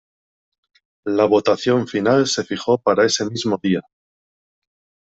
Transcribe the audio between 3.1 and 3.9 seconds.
mismo día.